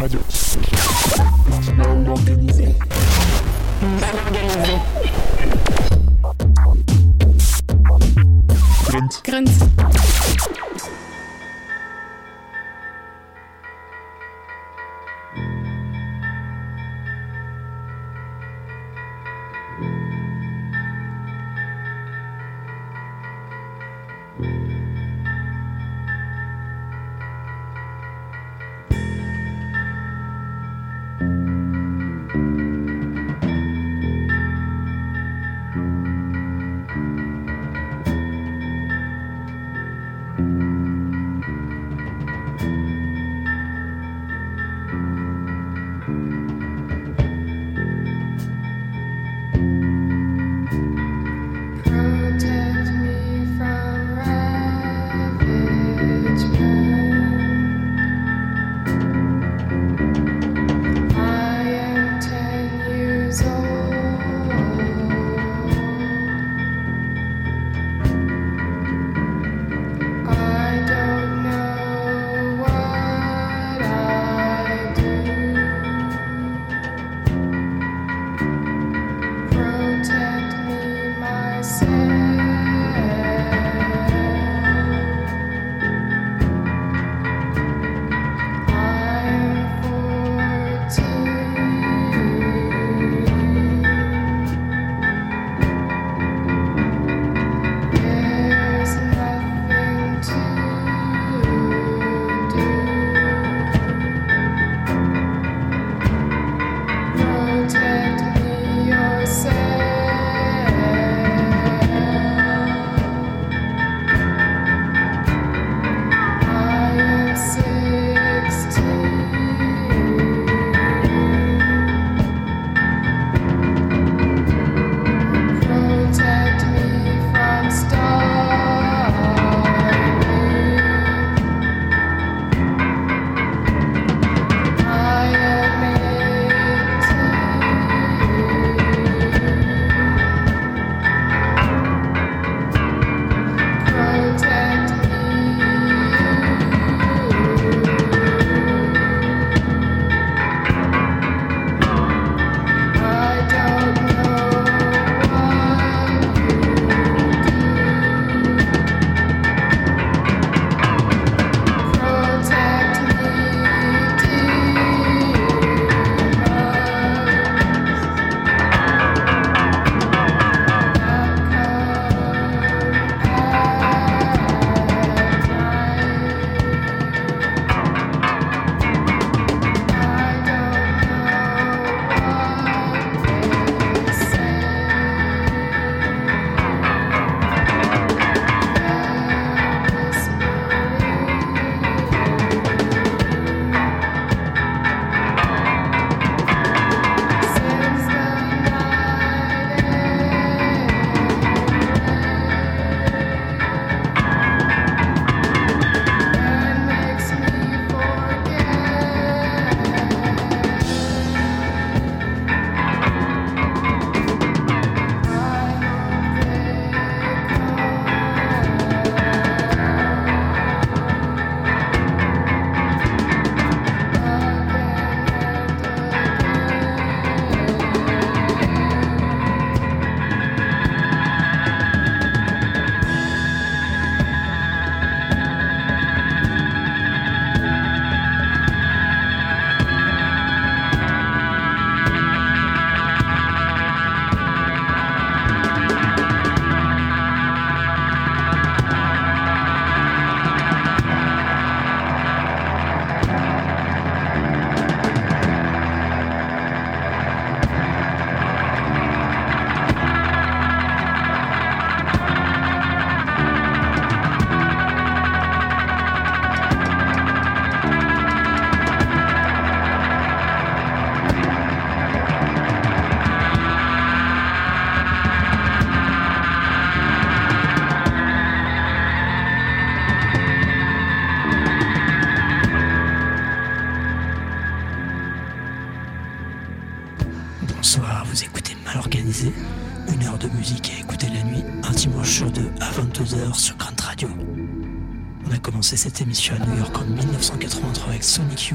[0.00, 0.69] уходил.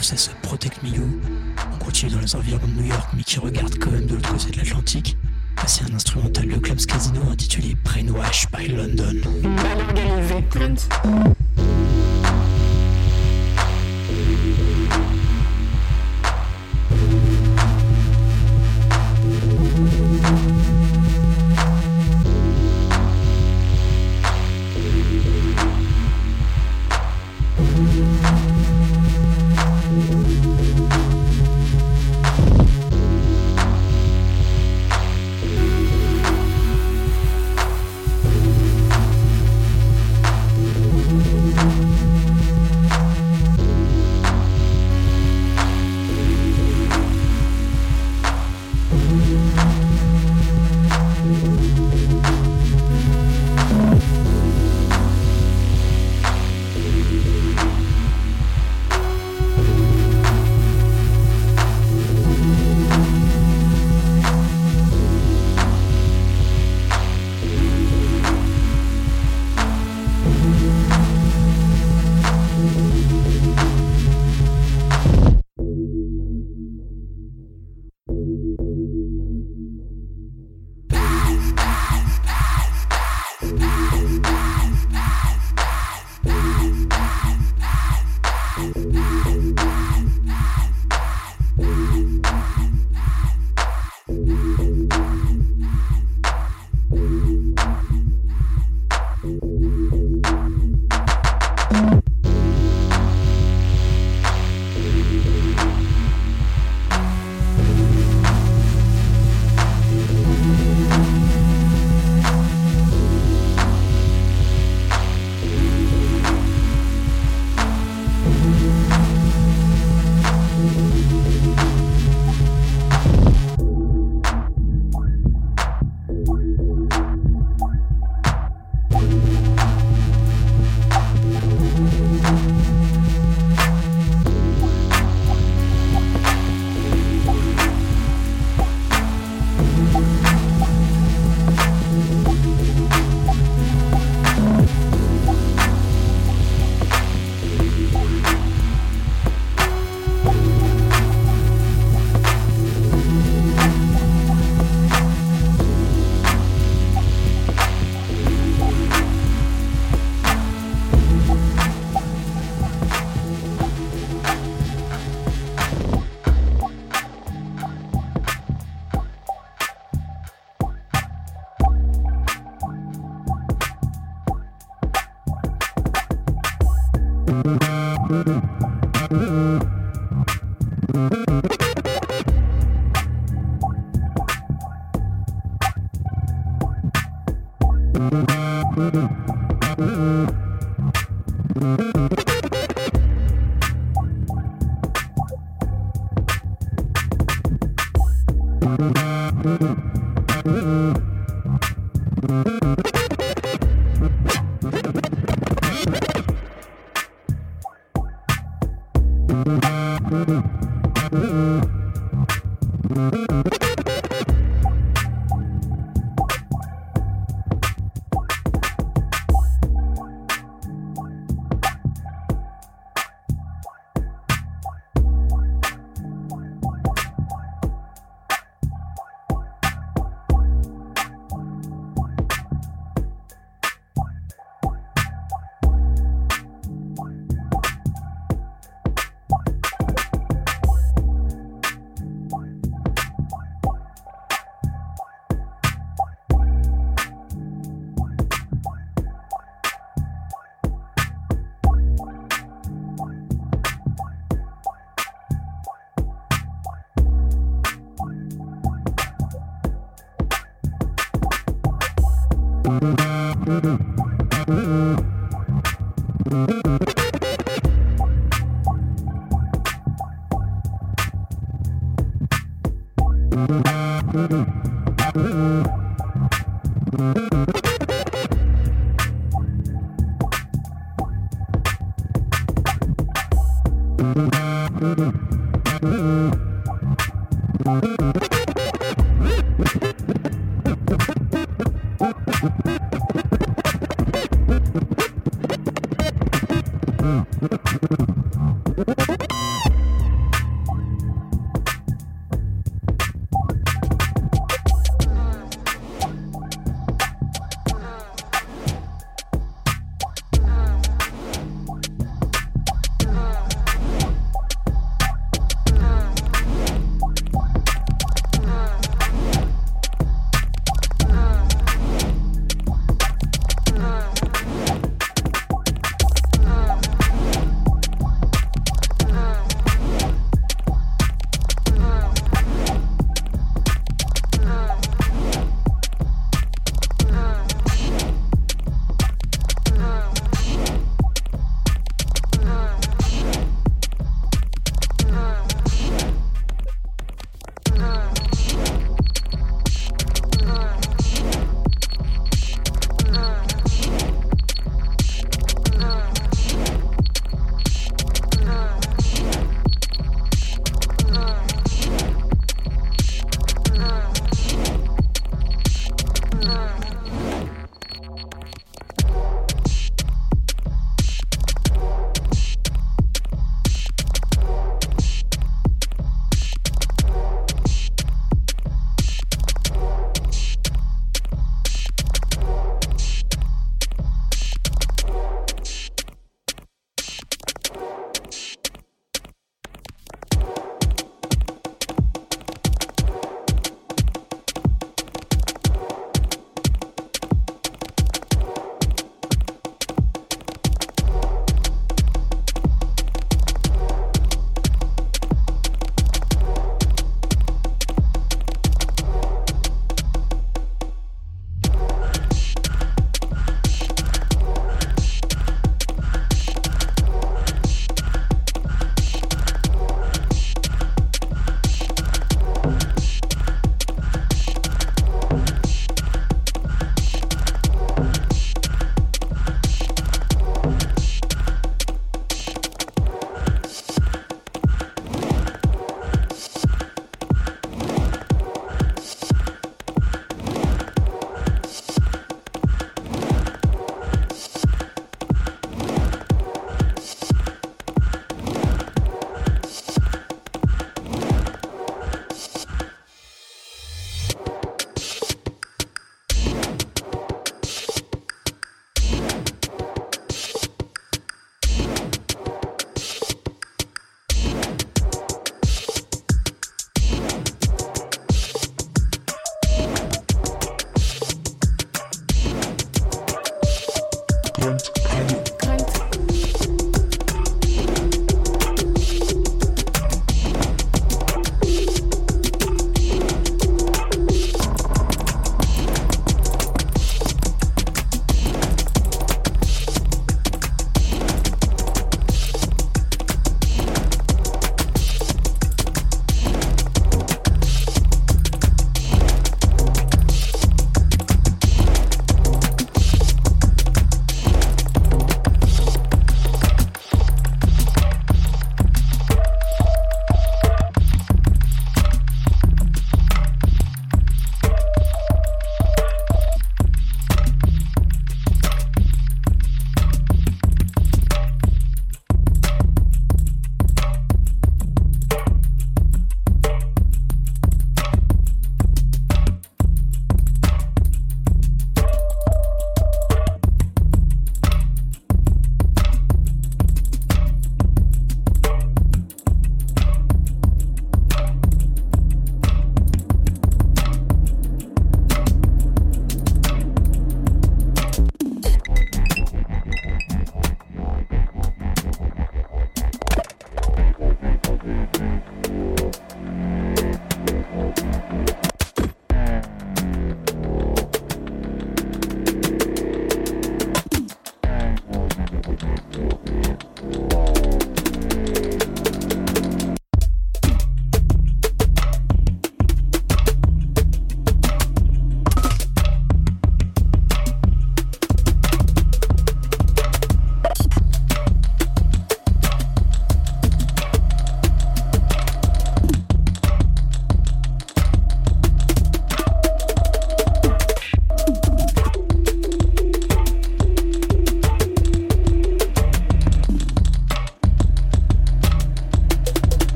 [0.00, 1.20] process Protect Me You.
[1.74, 3.69] On continue dans les environs de New York, mais qui regarde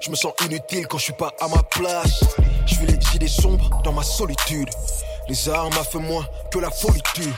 [0.00, 2.24] Je me sens inutile quand je suis pas à ma place.
[2.64, 4.70] Je suis les idées sombres dans ma solitude.
[5.28, 7.34] Les armes a fait moins que la folitude.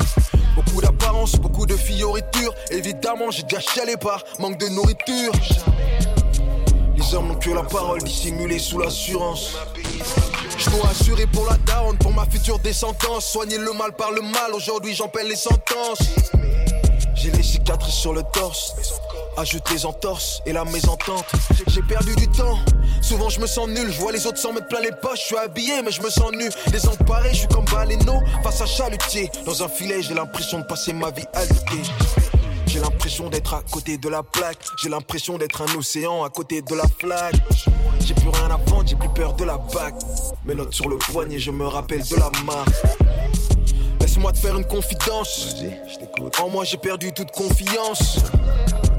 [0.54, 2.54] Beaucoup d'apparence, beaucoup de fioritures.
[2.70, 5.32] Évidemment, j'ai déjà chialé par manque de nourriture.
[6.96, 9.56] Les hommes n'ont que la parole dissimulée sous l'assurance.
[10.56, 13.26] Je dois assurer pour la down, pour ma future descendance.
[13.26, 15.98] Soigner le mal par le mal, aujourd'hui j'en paie les sentences.
[17.16, 18.74] J'ai les cicatrices sur le torse,
[19.36, 21.24] ajoute les entorses et la mésentente.
[21.68, 22.58] J'ai perdu du temps,
[23.00, 23.90] souvent je me sens nul.
[23.90, 25.20] Je vois les autres s'en mettre plein les poches.
[25.20, 26.48] Je suis habillé, mais je me sens nu.
[26.70, 29.30] Désemparé, je suis comme Baleno face à chalutier.
[29.44, 31.90] Dans un filet, j'ai l'impression de passer ma vie à lutter.
[32.66, 34.58] J'ai l'impression d'être à côté de la plaque.
[34.82, 37.36] J'ai l'impression d'être un océan à côté de la flaque.
[38.00, 39.94] J'ai plus rien à vendre, j'ai plus peur de la bague.
[40.44, 42.68] Mes notes sur le poignet, je me rappelle de la marque.
[44.00, 45.54] Laisse-moi te faire une confidence.
[46.42, 48.18] En moi, j'ai perdu toute confiance.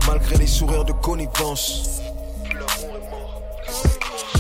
[0.08, 2.02] Malgré les sourires de connivence.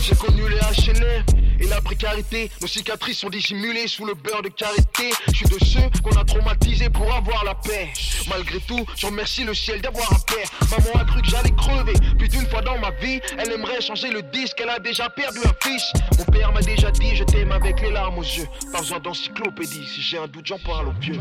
[0.01, 1.23] J'ai connu les HLM
[1.59, 2.51] et la précarité.
[2.61, 5.11] Nos cicatrices sont dissimulées sous le beurre de carité.
[5.27, 7.91] Je suis de ceux qu'on a traumatisés pour avoir la paix.
[8.29, 10.47] Malgré tout, je remercie le ciel d'avoir un père.
[10.69, 11.93] Maman a cru que j'allais crever.
[12.17, 14.59] Plus d'une fois dans ma vie, elle aimerait changer le disque.
[14.61, 15.91] Elle a déjà perdu un fils.
[16.19, 18.47] Mon père m'a déjà dit Je t'aime avec les larmes aux yeux.
[18.71, 19.87] Pas besoin d'encyclopédie.
[19.87, 21.19] Si j'ai un doute, j'en parle au vieux.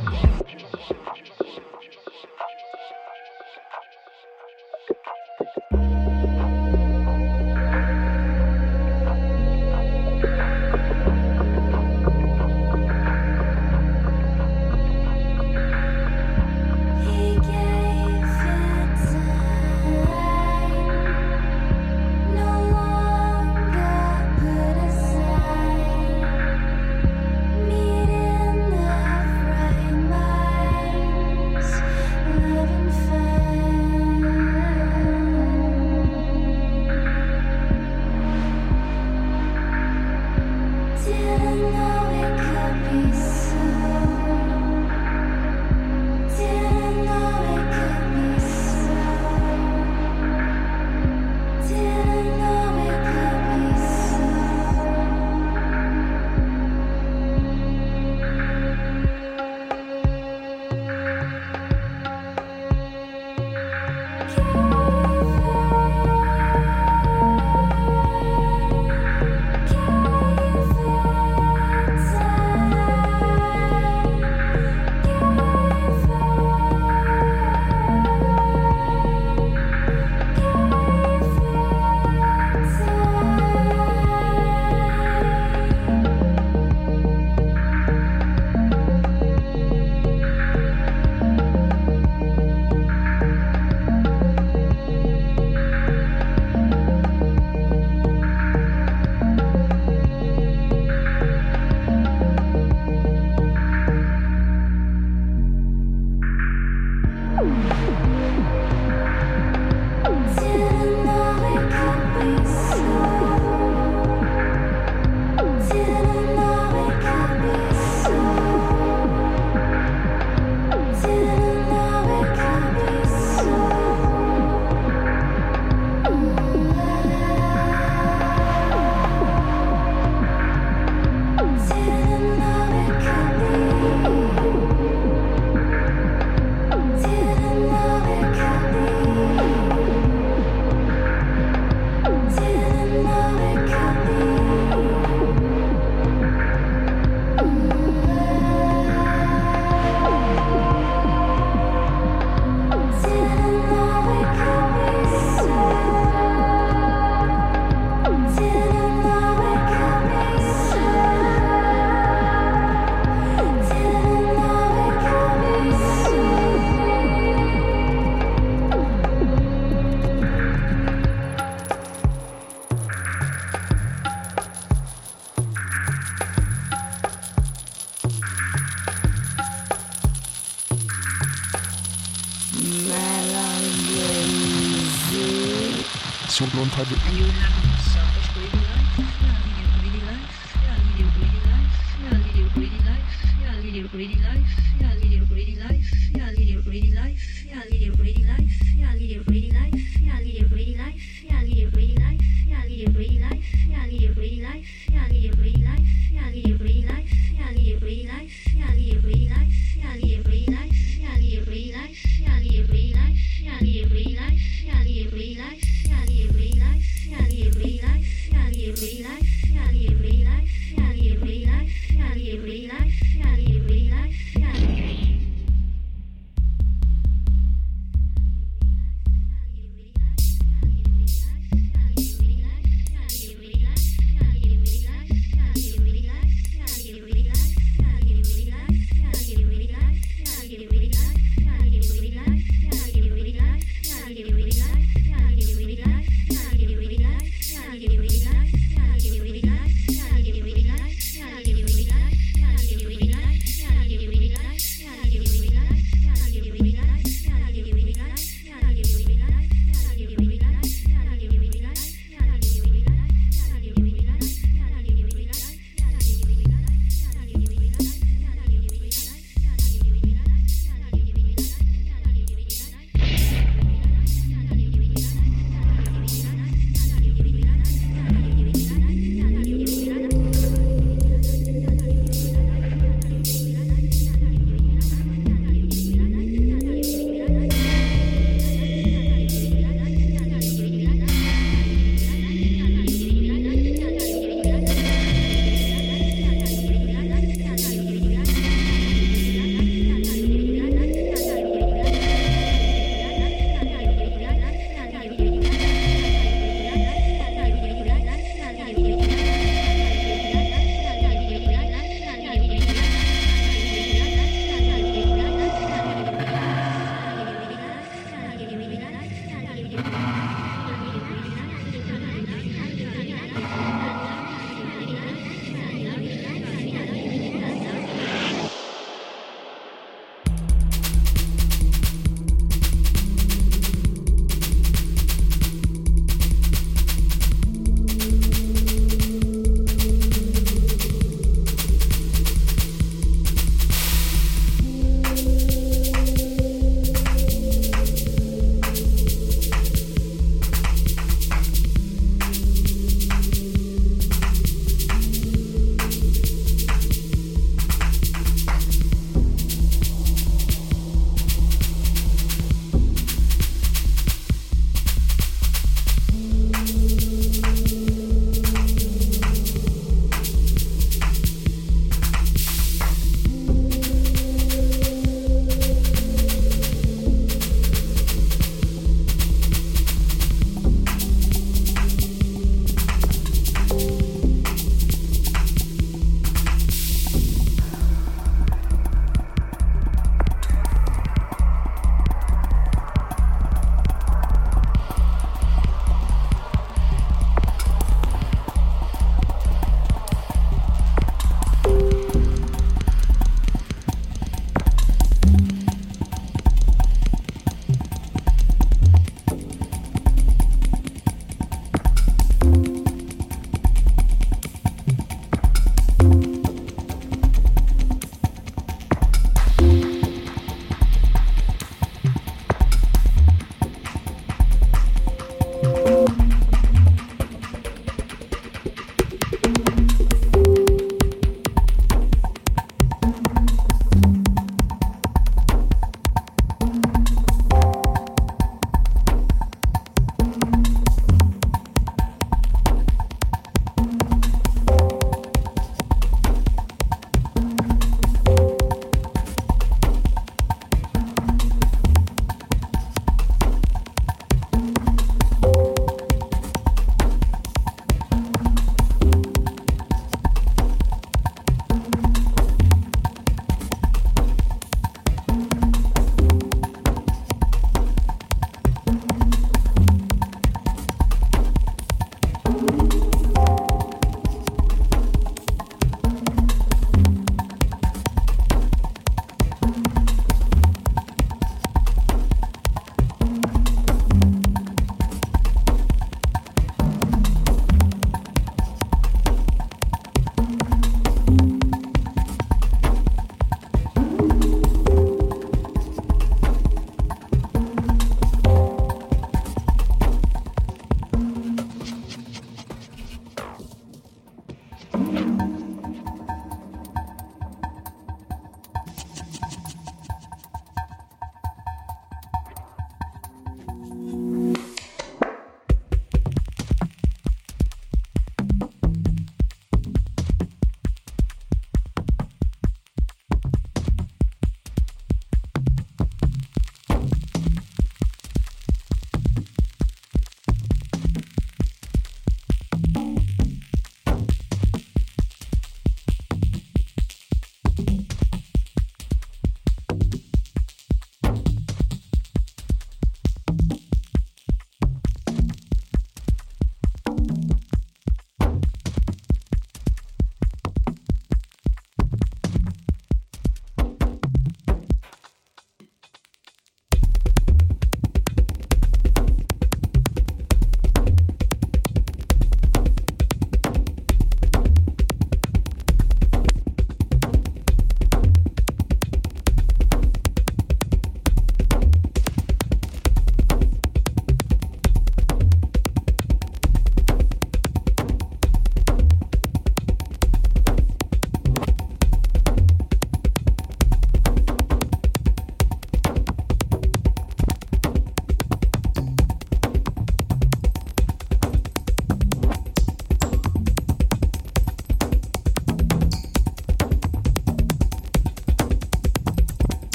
[107.43, 107.84] Woo!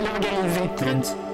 [0.00, 0.68] Olha o Galize.
[0.76, 1.29] Pronto.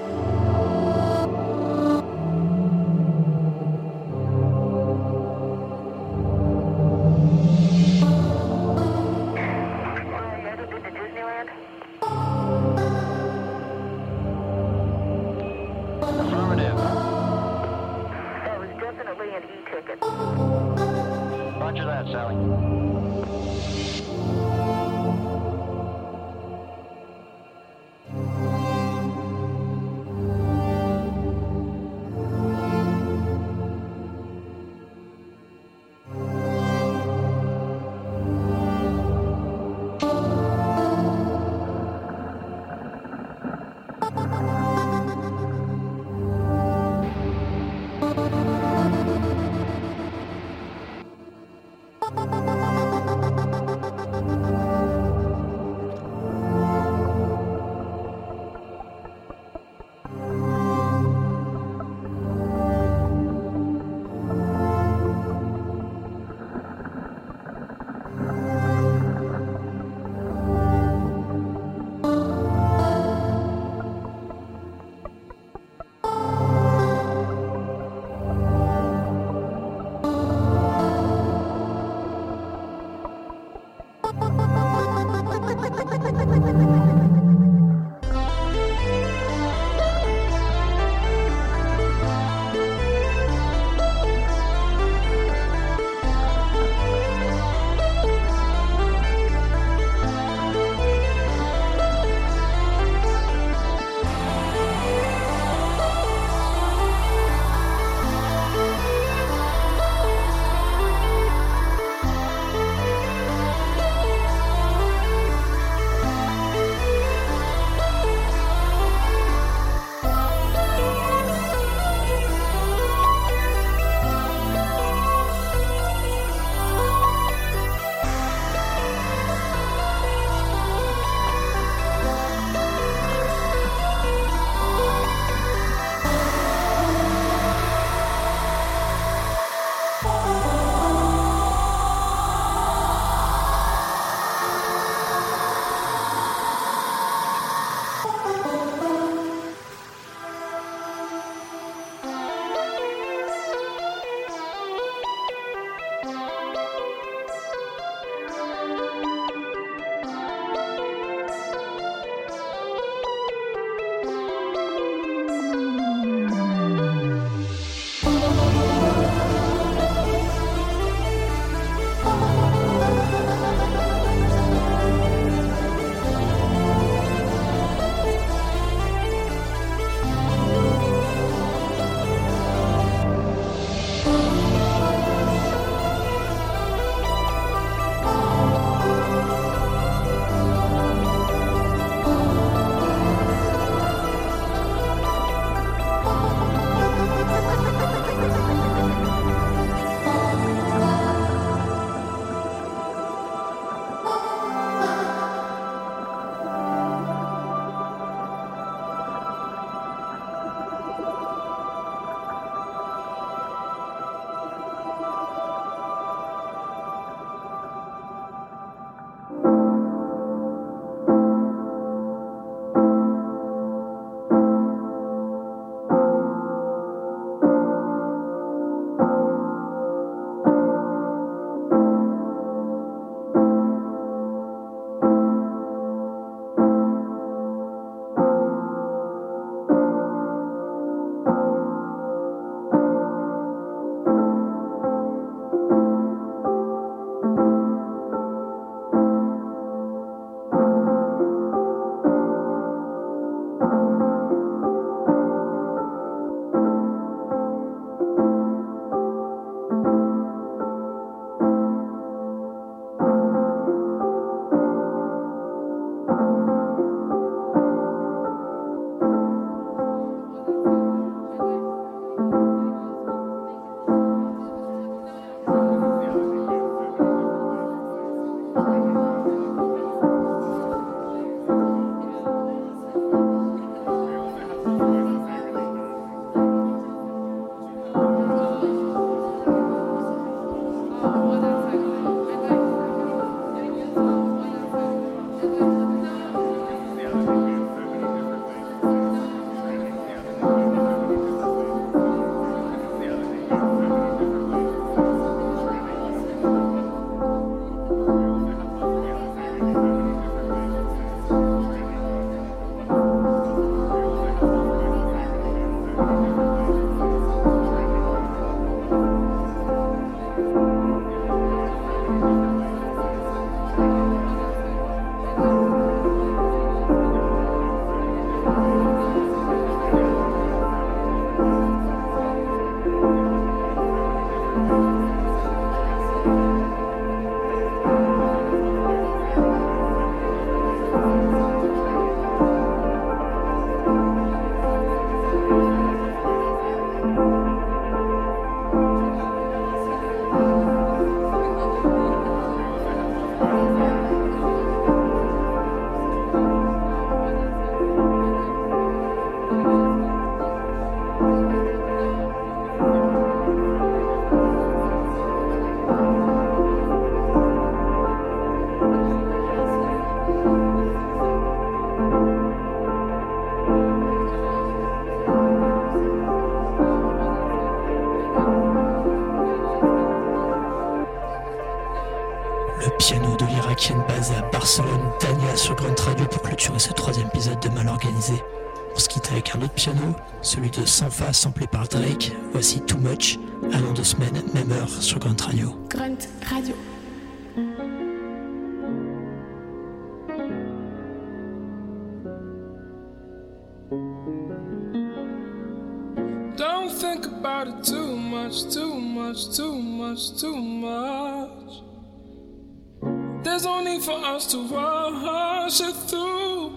[414.49, 416.71] To rush it through.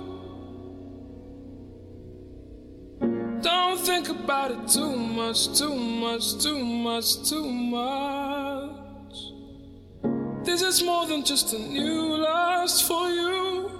[3.42, 9.16] Don't think about it too much, too much, too much, too much.
[10.44, 13.70] This is more than just a new lust for you.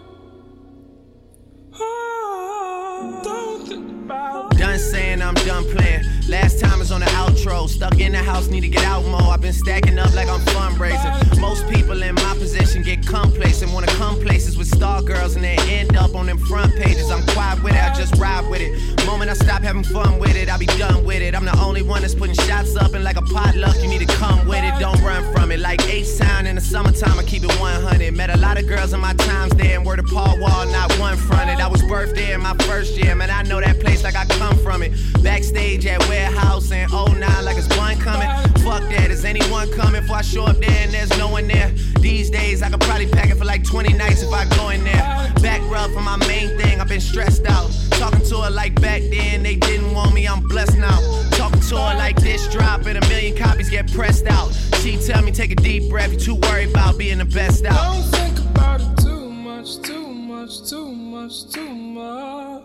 [1.75, 6.05] Ah, don't think about Done saying I'm done playing.
[6.29, 7.10] Last time is on the
[7.41, 7.69] outro.
[7.69, 9.33] Stuck in the house, need to get out more.
[9.33, 11.41] I've been stacking up like I'm fundraising.
[11.41, 13.73] Most people in my position get complacent.
[13.73, 17.11] Wanna come places with star girls and they end up on them front pages.
[17.11, 19.07] I'm quiet with it, I just ride with it.
[19.07, 21.35] Moment I stop having fun with it, I'll be done with it.
[21.35, 24.15] I'm the only one that's putting shots up and like a potluck, you need to
[24.17, 24.79] come with it.
[24.79, 25.61] Don't run from it.
[25.61, 28.15] Like H-Town in the summertime, I keep it 100.
[28.15, 30.93] Met a lot of girls in my times there and word of Paul Wall, not
[30.99, 31.61] one fronted.
[31.61, 33.31] I was birthed there in my first year, man.
[33.31, 34.93] I know that place like I come from it.
[35.23, 38.29] Backstage at warehouse and oh 09 like it's one coming.
[38.65, 40.03] Fuck that, is anyone coming?
[40.03, 41.71] Before I show up there and there's no one there.
[42.01, 44.85] These days I could probably pack it for like 20 nights if I go in
[44.85, 45.03] there.
[45.43, 47.71] Back rub for my main thing, I've been stressed out.
[47.91, 50.99] Talking to her like back then, they didn't want me, I'm blessed now.
[51.33, 54.53] Talking to her like this drop and a million copies get pressed out.
[54.83, 57.95] She tell me take a deep breath, you too worried about being the best out.
[57.95, 62.60] Don't think about it too much, too much, too much, too much.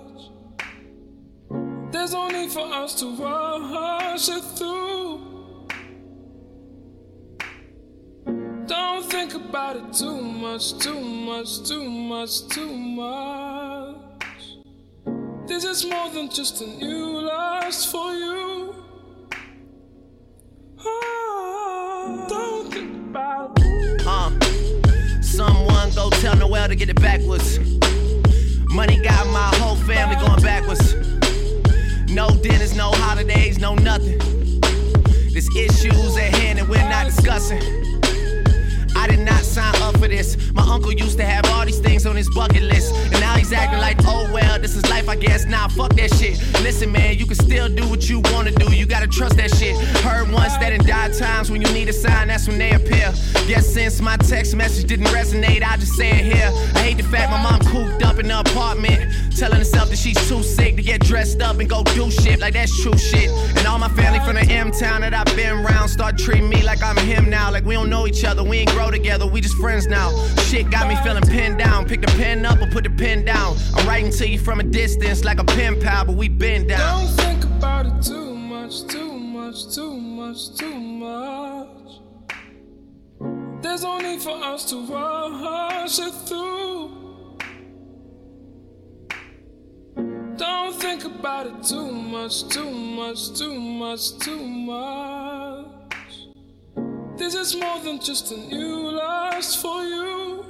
[1.95, 5.21] There's no need for us to rush it through.
[8.67, 13.95] Don't think about it too much, too much, too much, too much.
[15.47, 18.75] This is more than just a new lust for you.
[20.77, 24.03] Ah, don't think about it.
[24.05, 27.57] Uh, someone go tell Noel to get it backwards.
[28.69, 31.14] Money got my whole family going backwards.
[32.15, 34.17] No dinners, no holidays, no nothing.
[35.33, 37.61] There's issues at hand and we're not discussing.
[38.95, 40.37] I did not sign up for this.
[40.53, 42.95] My uncle used to have all these things on his bucket list.
[42.95, 45.45] And now he's acting like, oh well, this is life, I guess.
[45.45, 46.39] Nah, fuck that shit.
[46.63, 48.73] Listen, man, you can still do what you wanna do.
[48.73, 49.75] You gotta trust that shit.
[49.97, 53.13] Heard once that in die times when you need a sign, that's when they appear.
[53.45, 56.49] Guess since my text message didn't resonate, I just say it here.
[56.75, 60.17] I hate the fact my mom cooped up in the apartment, telling herself that she's
[60.29, 63.29] too sick to get dressed up and go do shit like that's true shit.
[63.57, 66.63] And all my family from the M town that I've been around start treating me
[66.63, 67.51] like I'm him now.
[67.51, 70.11] Like we don't know each other, we ain't grow together, we just friends now.
[70.47, 71.85] Shit got me feeling pinned down.
[71.85, 73.57] Pick the pen up or put the pen down.
[73.75, 77.05] I'm writing to you from a distance like a pen pal, but we been down.
[77.05, 81.67] Don't think about it too much, too much, too much, too much.
[83.61, 87.04] There's no need for us to rush it through.
[90.37, 95.65] Don't think about it too much, too much, too much, too much.
[97.15, 100.45] This is more than just a new lust for you.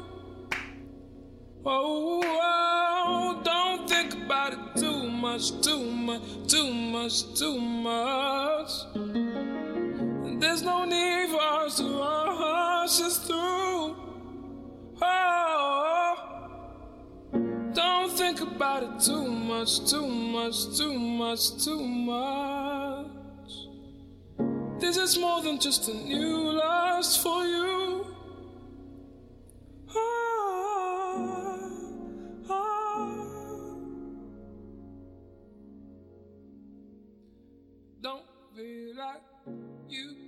[1.64, 8.72] Oh, oh, don't think about it too much, too much, too much, too much.
[10.40, 13.96] There's no need for us to rush us through.
[15.00, 16.35] Oh, oh, oh.
[17.76, 23.12] Don't think about it too much, too much, too much, too much.
[24.80, 28.06] This is more than just a new lust for you.
[29.90, 29.96] Ah,
[32.50, 33.76] ah.
[38.02, 38.24] Don't
[38.56, 39.22] feel like
[39.90, 40.25] you